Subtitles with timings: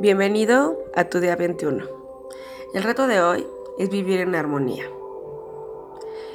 [0.00, 1.84] Bienvenido a tu día 21.
[2.72, 3.44] El reto de hoy
[3.80, 4.84] es vivir en armonía.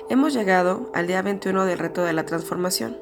[0.10, 2.98] Hemos llegado al día 21 del reto de la transformación.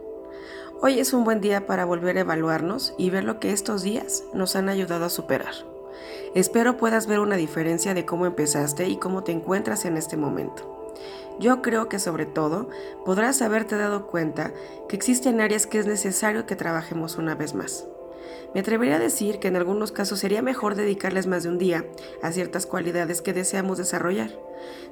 [0.79, 4.23] Hoy es un buen día para volver a evaluarnos y ver lo que estos días
[4.35, 5.55] nos han ayudado a superar.
[6.35, 10.91] Espero puedas ver una diferencia de cómo empezaste y cómo te encuentras en este momento.
[11.39, 12.69] Yo creo que sobre todo
[13.03, 14.53] podrás haberte dado cuenta
[14.87, 17.87] que existen áreas que es necesario que trabajemos una vez más.
[18.53, 21.85] Me atrevería a decir que en algunos casos sería mejor dedicarles más de un día
[22.21, 24.31] a ciertas cualidades que deseamos desarrollar.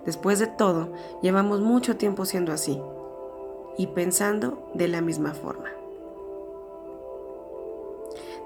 [0.05, 2.82] Después de todo, llevamos mucho tiempo siendo así
[3.77, 5.70] y pensando de la misma forma.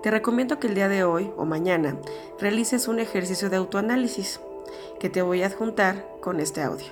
[0.02, 1.98] Te recomiendo que el día de hoy o mañana
[2.40, 4.42] realices un ejercicio de autoanálisis
[5.00, 6.88] que te voy a adjuntar con este audio,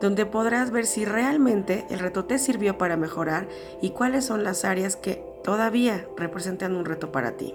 [0.00, 3.46] donde podrás ver si realmente el reto te sirvió para mejorar
[3.82, 7.54] y cuáles son las áreas que todavía representan un reto para ti.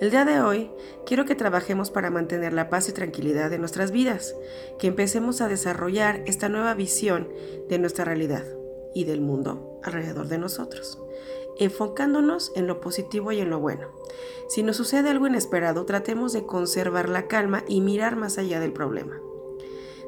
[0.00, 0.70] El día de hoy
[1.06, 4.34] quiero que trabajemos para mantener la paz y tranquilidad en nuestras vidas,
[4.78, 7.28] que empecemos a desarrollar esta nueva visión
[7.68, 8.44] de nuestra realidad
[8.94, 10.98] y del mundo alrededor de nosotros,
[11.58, 13.90] enfocándonos en lo positivo y en lo bueno.
[14.48, 18.72] Si nos sucede algo inesperado, tratemos de conservar la calma y mirar más allá del
[18.72, 19.20] problema.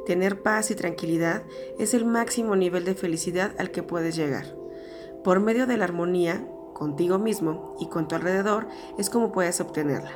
[0.07, 1.45] Tener paz y tranquilidad
[1.79, 4.64] es el máximo nivel de felicidad al que puedes llegar.
[5.25, 10.13] Por medio de la armonía contigo mismo y con tu alrededor es como puedes obtenerla.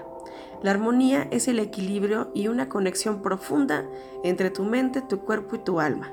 [0.62, 3.86] La armonía es el equilibrio y una conexión profunda
[4.22, 6.12] entre tu mente, tu cuerpo y tu alma.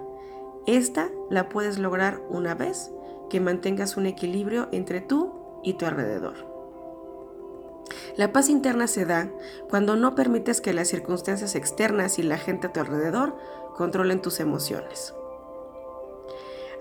[0.65, 2.91] Esta la puedes lograr una vez
[3.29, 6.35] que mantengas un equilibrio entre tú y tu alrededor.
[8.15, 9.29] La paz interna se da
[9.69, 13.35] cuando no permites que las circunstancias externas y la gente a tu alrededor
[13.75, 15.13] controlen tus emociones.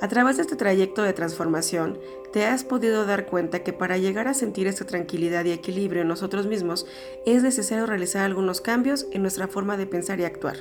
[0.04, 1.98] A través de este trayecto de transformación,
[2.30, 6.08] te has podido dar cuenta que para llegar a sentir esta tranquilidad y equilibrio en
[6.08, 6.84] nosotros mismos
[7.24, 10.58] es necesario realizar algunos cambios en nuestra forma de pensar y actuar.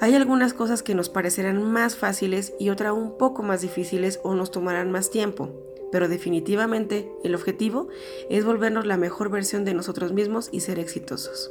[0.00, 4.32] Hay algunas cosas que nos parecerán más fáciles y otras un poco más difíciles o
[4.32, 5.50] nos tomarán más tiempo,
[5.90, 7.88] pero definitivamente el objetivo
[8.30, 11.50] es volvernos la mejor versión de nosotros mismos y ser exitosos.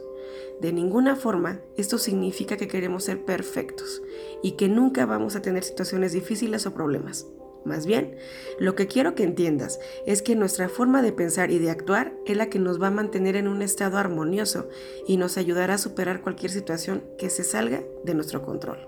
[0.61, 4.01] De ninguna forma esto significa que queremos ser perfectos
[4.41, 7.27] y que nunca vamos a tener situaciones difíciles o problemas.
[7.67, 8.15] Más bien,
[8.59, 12.37] lo que quiero que entiendas es que nuestra forma de pensar y de actuar es
[12.37, 14.69] la que nos va a mantener en un estado armonioso
[15.05, 18.87] y nos ayudará a superar cualquier situación que se salga de nuestro control.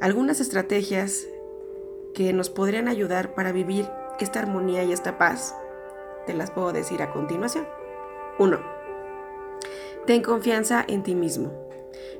[0.00, 1.26] Algunas estrategias
[2.14, 3.88] que nos podrían ayudar para vivir
[4.20, 5.54] esta armonía y esta paz,
[6.26, 7.66] te las puedo decir a continuación.
[8.38, 8.58] 1
[10.06, 11.52] Ten confianza en ti mismo.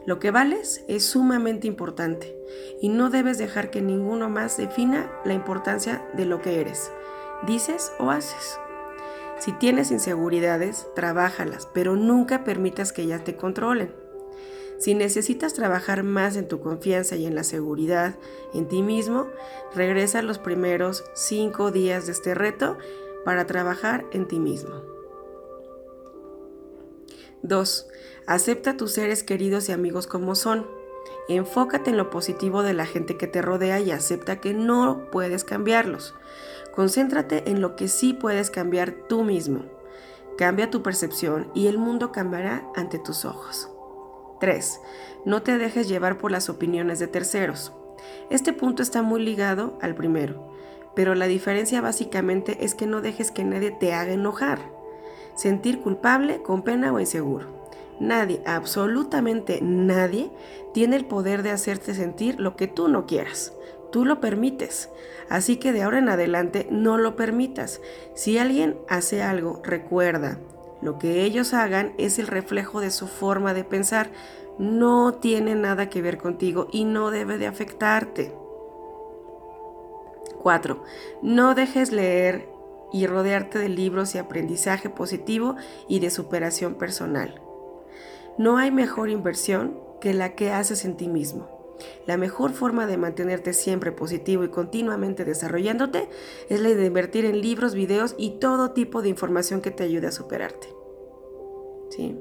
[0.06, 2.36] Lo que vales es sumamente importante
[2.80, 6.90] y no debes dejar que ninguno más defina la importancia de lo que eres,
[7.46, 8.58] dices o haces.
[9.38, 14.03] Si tienes inseguridades, trabájalas, pero nunca permitas que ellas te controlen.
[14.78, 18.16] Si necesitas trabajar más en tu confianza y en la seguridad
[18.52, 19.28] en ti mismo,
[19.74, 22.76] regresa los primeros cinco días de este reto
[23.24, 24.82] para trabajar en ti mismo.
[27.42, 27.86] 2.
[28.26, 30.66] Acepta a tus seres queridos y amigos como son.
[31.28, 35.44] Enfócate en lo positivo de la gente que te rodea y acepta que no puedes
[35.44, 36.14] cambiarlos.
[36.74, 39.64] Concéntrate en lo que sí puedes cambiar tú mismo.
[40.36, 43.68] Cambia tu percepción y el mundo cambiará ante tus ojos.
[44.40, 44.80] 3.
[45.24, 47.72] No te dejes llevar por las opiniones de terceros.
[48.30, 50.52] Este punto está muy ligado al primero,
[50.94, 54.74] pero la diferencia básicamente es que no dejes que nadie te haga enojar
[55.34, 57.46] sentir culpable, con pena o inseguro.
[58.00, 60.30] Nadie, absolutamente nadie,
[60.72, 63.52] tiene el poder de hacerte sentir lo que tú no quieras.
[63.92, 64.90] Tú lo permites.
[65.28, 67.80] Así que de ahora en adelante no lo permitas.
[68.14, 70.38] Si alguien hace algo, recuerda,
[70.84, 74.10] lo que ellos hagan es el reflejo de su forma de pensar.
[74.58, 78.36] No tiene nada que ver contigo y no debe de afectarte.
[80.42, 80.84] 4.
[81.22, 82.50] No dejes leer
[82.92, 85.56] y rodearte de libros y aprendizaje positivo
[85.88, 87.40] y de superación personal.
[88.36, 91.53] No hay mejor inversión que la que haces en ti mismo.
[92.06, 96.08] La mejor forma de mantenerte siempre positivo y continuamente desarrollándote
[96.48, 100.06] es la de invertir en libros, videos y todo tipo de información que te ayude
[100.06, 100.68] a superarte.
[101.90, 102.18] ¿Sí?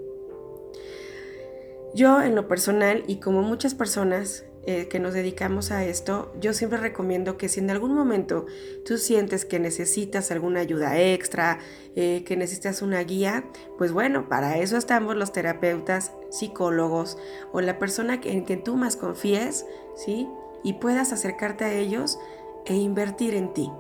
[1.94, 6.54] Yo en lo personal y como muchas personas eh, que nos dedicamos a esto, yo
[6.54, 8.46] siempre recomiendo que si en algún momento
[8.86, 11.60] tú sientes que necesitas alguna ayuda extra,
[11.96, 13.44] eh, que necesitas una guía,
[13.78, 17.18] pues bueno, para eso estamos los terapeutas, psicólogos
[17.52, 20.28] o la persona en quien tú más confíes, ¿sí?
[20.64, 22.20] Y puedas acercarte a ellos
[22.66, 23.72] e invertir en ti.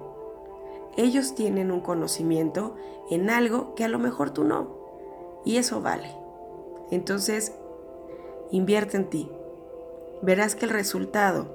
[0.96, 2.76] Ellos tienen un conocimiento
[3.10, 4.68] en algo que a lo mejor tú no.
[5.44, 6.16] Y eso vale.
[6.92, 7.54] Entonces,
[8.52, 9.32] invierte en ti.
[10.22, 11.48] Verás que el resultado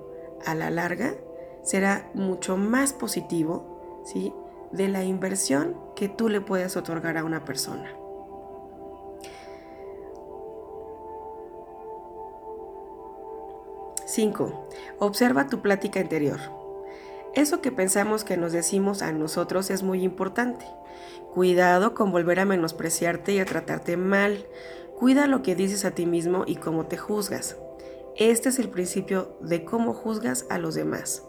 [0.45, 1.15] a la larga
[1.63, 4.35] será mucho más positivo, ¿sí?
[4.73, 7.95] De la inversión que tú le puedes otorgar a una persona.
[14.19, 14.67] Cinco,
[14.99, 16.41] Observa tu plática interior.
[17.37, 20.65] Eso que pensamos que nos decimos a nosotros es muy importante.
[21.33, 24.45] Cuidado con volver a menospreciarte y a tratarte mal.
[24.99, 27.59] Cuida lo que dices a ti mismo y cómo te juzgas.
[28.17, 31.25] Este es el principio de cómo juzgas a los demás.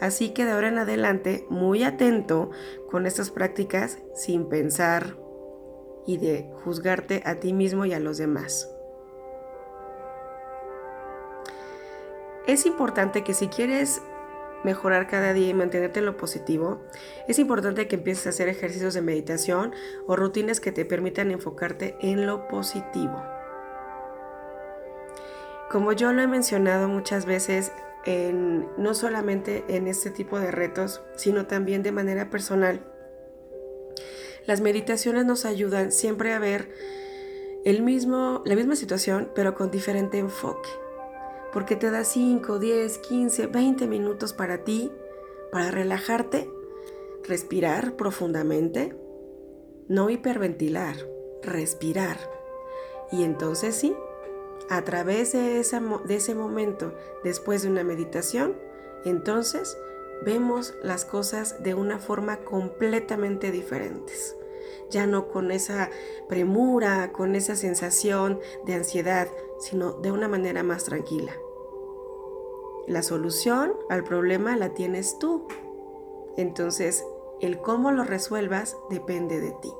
[0.00, 2.50] Así que de ahora en adelante, muy atento
[2.90, 5.16] con estas prácticas sin pensar
[6.08, 8.68] y de juzgarte a ti mismo y a los demás.
[12.46, 14.02] Es importante que si quieres
[14.64, 16.80] mejorar cada día y mantenerte en lo positivo,
[17.28, 19.72] es importante que empieces a hacer ejercicios de meditación
[20.08, 23.22] o rutinas que te permitan enfocarte en lo positivo.
[25.70, 27.70] Como yo lo he mencionado muchas veces,
[28.76, 32.80] no solamente en este tipo de retos, sino también de manera personal,
[34.46, 36.72] las meditaciones nos ayudan siempre a ver
[37.64, 40.81] el mismo, la misma situación, pero con diferente enfoque
[41.52, 44.90] porque te da 5, 10, 15, 20 minutos para ti,
[45.50, 46.50] para relajarte,
[47.24, 48.96] respirar profundamente,
[49.88, 50.96] no hiperventilar,
[51.42, 52.18] respirar.
[53.10, 53.94] Y entonces sí,
[54.70, 55.62] a través de,
[56.04, 58.56] de ese momento, después de una meditación,
[59.04, 59.76] entonces
[60.24, 64.36] vemos las cosas de una forma completamente diferentes.
[64.90, 65.90] Ya no con esa
[66.28, 69.28] premura, con esa sensación de ansiedad,
[69.62, 71.32] sino de una manera más tranquila.
[72.88, 75.46] La solución al problema la tienes tú.
[76.36, 77.04] Entonces,
[77.40, 79.72] el cómo lo resuelvas depende de ti.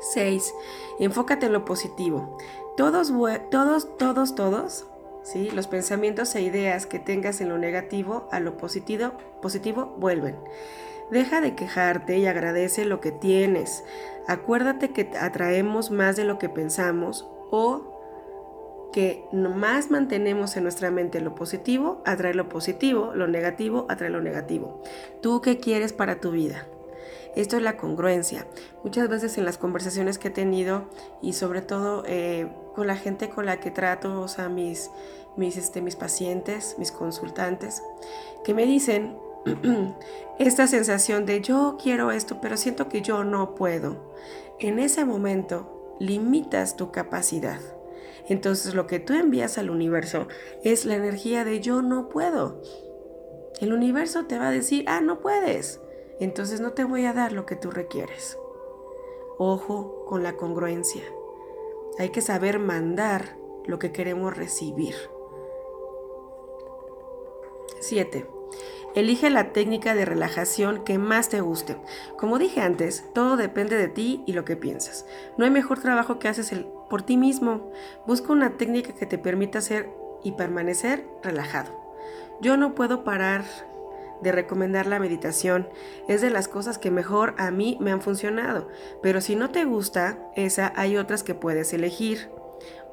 [0.00, 0.54] 6.
[0.98, 2.38] Enfócate en lo positivo.
[2.78, 3.12] Todos,
[3.50, 4.86] todos, todos, todos,
[5.22, 5.50] ¿sí?
[5.50, 9.12] los pensamientos e ideas que tengas en lo negativo a lo positivo,
[9.42, 10.36] positivo vuelven.
[11.10, 13.84] Deja de quejarte y agradece lo que tienes.
[14.26, 17.98] Acuérdate que atraemos más de lo que pensamos o
[18.92, 24.20] que más mantenemos en nuestra mente lo positivo, atrae lo positivo, lo negativo, atrae lo
[24.20, 24.82] negativo.
[25.20, 26.66] ¿Tú qué quieres para tu vida?
[27.36, 28.46] Esto es la congruencia.
[28.82, 30.88] Muchas veces en las conversaciones que he tenido
[31.20, 34.90] y sobre todo eh, con la gente con la que trato, o sea, mis,
[35.36, 37.82] mis, este, mis pacientes, mis consultantes,
[38.44, 39.18] que me dicen
[40.38, 44.12] esta sensación de yo quiero esto, pero siento que yo no puedo.
[44.58, 47.60] En ese momento limitas tu capacidad
[48.28, 50.28] entonces lo que tú envías al universo
[50.62, 52.60] es la energía de yo no puedo.
[53.60, 55.80] El universo te va a decir, ah, no puedes.
[56.20, 58.38] Entonces no te voy a dar lo que tú requieres.
[59.38, 61.02] Ojo con la congruencia.
[61.98, 64.94] Hay que saber mandar lo que queremos recibir.
[67.80, 68.26] 7.
[68.94, 71.76] Elige la técnica de relajación que más te guste.
[72.16, 75.06] Como dije antes, todo depende de ti y lo que piensas.
[75.36, 76.52] No hay mejor trabajo que haces
[76.88, 77.70] por ti mismo.
[78.06, 79.90] Busca una técnica que te permita ser
[80.24, 81.70] y permanecer relajado.
[82.40, 83.44] Yo no puedo parar
[84.22, 85.68] de recomendar la meditación.
[86.08, 88.68] Es de las cosas que mejor a mí me han funcionado.
[89.02, 92.30] Pero si no te gusta, esa hay otras que puedes elegir.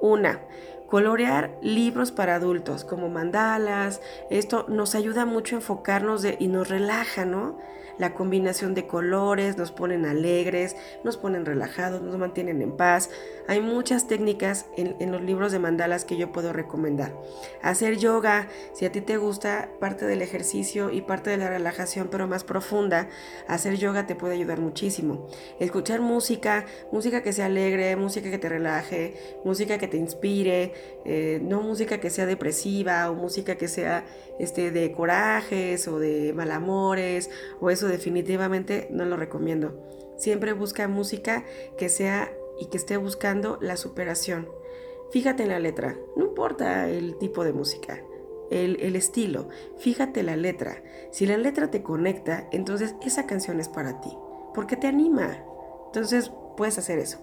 [0.02, 0.42] Una,
[0.88, 7.25] Colorear libros para adultos como mandalas, esto nos ayuda mucho a enfocarnos y nos relaja,
[7.25, 7.58] ¿no?
[7.98, 13.10] La combinación de colores nos ponen alegres, nos ponen relajados, nos mantienen en paz.
[13.48, 17.14] Hay muchas técnicas en, los libros de mandalas que yo puedo recomendar.
[17.62, 22.10] Hacer yoga, si a ti te gusta parte del ejercicio y parte de la relajación,
[22.12, 23.08] pero más profunda,
[23.48, 25.28] hacer yoga te puede ayudar muchísimo.
[25.60, 30.74] Escuchar música, música que sea alegre, música que te relaje, música que te inspire,
[31.06, 34.04] eh, no música que sea depresiva o música que sea
[34.40, 39.82] este, de corajes o de malamores o eso definitivamente no lo recomiendo.
[40.18, 41.46] Siempre busca música
[41.77, 44.48] que sea y que esté buscando la superación.
[45.12, 48.01] Fíjate en la letra, no importa el tipo de música,
[48.50, 50.84] el, el, estilo, fíjate la letra.
[51.12, 54.10] Si la letra te conecta, entonces esa canción es para ti,
[54.54, 55.44] porque te anima.
[55.88, 57.20] Entonces puedes hacer eso.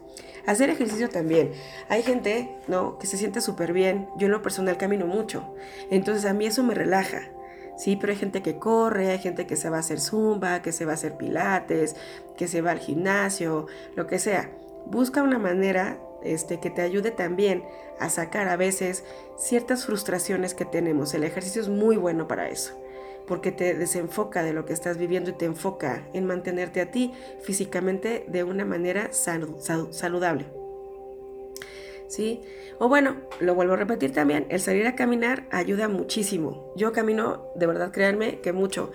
[0.46, 1.52] Hacer ejercicio también.
[1.88, 2.98] Hay gente, ¿no?
[2.98, 4.08] Que se siente súper bien.
[4.16, 5.54] Yo en lo personal camino mucho.
[5.90, 7.30] Entonces a mí eso me relaja.
[7.76, 10.72] Sí, pero hay gente que corre, hay gente que se va a hacer zumba, que
[10.72, 11.96] se va a hacer pilates,
[12.36, 14.50] que se va al gimnasio, lo que sea.
[14.86, 17.64] Busca una manera este, que te ayude también
[17.98, 19.04] a sacar a veces
[19.38, 21.14] ciertas frustraciones que tenemos.
[21.14, 22.78] El ejercicio es muy bueno para eso.
[23.26, 27.12] porque te desenfoca de lo que estás viviendo y te enfoca en mantenerte a ti
[27.42, 30.61] físicamente de una manera saludable.
[32.78, 36.72] O bueno, lo vuelvo a repetir también, el salir a caminar ayuda muchísimo.
[36.76, 38.92] Yo camino, de verdad, créanme, que mucho.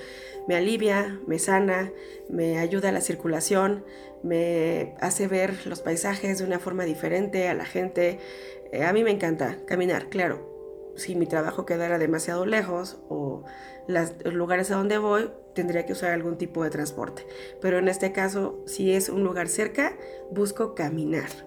[0.47, 1.91] Me alivia, me sana,
[2.29, 3.83] me ayuda a la circulación,
[4.23, 8.19] me hace ver los paisajes de una forma diferente a la gente.
[8.71, 10.55] Eh, a mí me encanta caminar, claro.
[10.95, 13.43] Si mi trabajo quedara demasiado lejos o
[13.87, 17.25] los lugares a donde voy, tendría que usar algún tipo de transporte.
[17.61, 19.95] Pero en este caso, si es un lugar cerca,
[20.31, 21.46] busco caminar.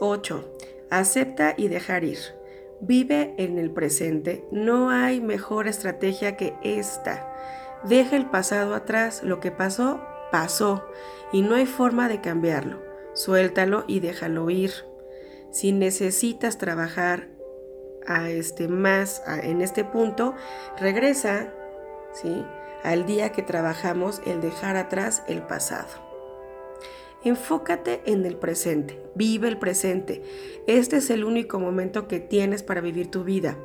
[0.00, 0.44] 8.
[0.90, 2.18] Acepta y dejar ir.
[2.80, 4.44] Vive en el presente.
[4.50, 7.32] No hay mejor estrategia que esta.
[7.84, 9.22] Deja el pasado atrás.
[9.22, 10.00] Lo que pasó,
[10.30, 10.84] pasó.
[11.32, 12.82] Y no hay forma de cambiarlo.
[13.14, 14.72] Suéltalo y déjalo ir.
[15.50, 17.28] Si necesitas trabajar
[18.28, 20.34] este más en este punto,
[20.78, 21.52] regresa,
[22.12, 22.44] ¿sí?
[22.82, 26.07] Al día que trabajamos el dejar atrás el pasado.
[27.24, 30.22] Enfócate en el presente, vive el presente.
[30.68, 33.58] Este es el único momento que tienes para vivir tu vida,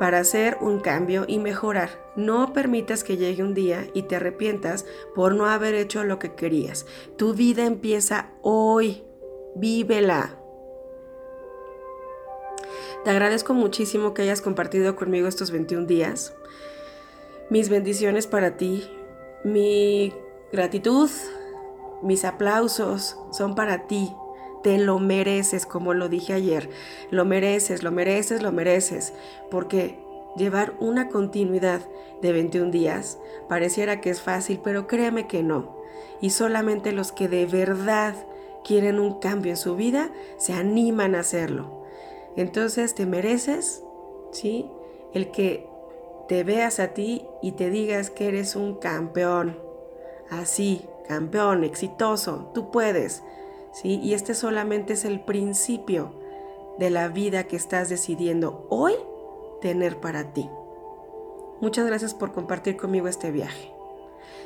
[0.00, 1.90] para hacer un cambio y mejorar.
[2.16, 4.84] No permitas que llegue un día y te arrepientas
[5.14, 6.86] por no haber hecho lo que querías.
[7.16, 9.04] Tu vida empieza hoy,
[9.54, 10.38] vívela.
[13.04, 16.34] Te agradezco muchísimo que hayas compartido conmigo estos 21 días.
[17.48, 18.90] Mis bendiciones para ti,
[19.44, 20.12] mi
[20.52, 21.10] gratitud,
[22.02, 24.14] mis aplausos son para ti.
[24.62, 26.70] Te lo mereces, como lo dije ayer.
[27.10, 29.12] Lo mereces, lo mereces, lo mereces.
[29.50, 29.98] Porque
[30.36, 31.80] llevar una continuidad
[32.20, 33.18] de 21 días
[33.48, 35.76] pareciera que es fácil, pero créeme que no.
[36.20, 38.14] Y solamente los que de verdad
[38.64, 41.82] quieren un cambio en su vida se animan a hacerlo.
[42.36, 43.82] Entonces te mereces,
[44.30, 44.70] ¿sí?
[45.12, 45.68] El que
[46.28, 49.58] te veas a ti y te digas que eres un campeón.
[50.30, 53.22] Así, campeón, exitoso, tú puedes,
[53.72, 54.00] ¿sí?
[54.02, 56.14] Y este solamente es el principio
[56.78, 58.94] de la vida que estás decidiendo hoy
[59.60, 60.48] tener para ti.
[61.60, 63.72] Muchas gracias por compartir conmigo este viaje.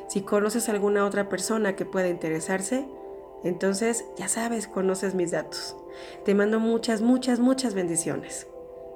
[0.08, 2.86] Si conoces a alguna otra persona que pueda interesarse,
[3.42, 5.76] entonces ya sabes, conoces mis datos.
[6.25, 8.46] Te mando muchas, muchas, muchas bendiciones.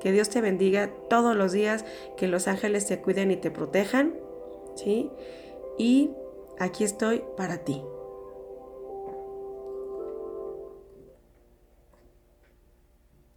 [0.00, 1.84] Que Dios te bendiga todos los días,
[2.16, 4.14] que los ángeles te cuiden y te protejan,
[4.74, 5.10] ¿sí?
[5.78, 6.10] Y
[6.60, 7.82] aquí estoy para ti.